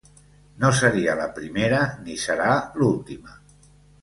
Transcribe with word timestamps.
No 0.63 0.71
seria 0.79 1.13
la 1.19 1.27
primera 1.35 1.83
ni 2.07 2.17
serà 2.25 2.49
l'última. 2.81 3.39